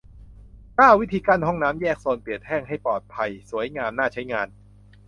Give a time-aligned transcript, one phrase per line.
[0.75, 4.47] เก้า วิธีกั้นห้องน้ำแยกโซนเปียกแห้ง ให้ปลอดภัย สวยงาม น่าใช้งาน